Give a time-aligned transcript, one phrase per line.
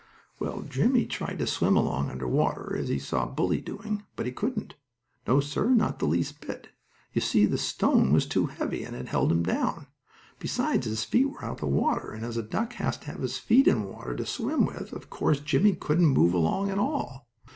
[0.39, 4.31] Well, Jimmie tried to swim along under water, as he saw Bully doing, but he
[4.31, 4.73] couldn't.
[5.27, 6.69] No, sir, not the least bit.
[7.13, 9.85] You see the stone was too heavy, and it held him down.
[10.39, 13.21] Besides, his feet were out of the water, and as a duck has to have
[13.21, 17.27] his feet in water to swim with, of course, Jimmie couldn't move along at all.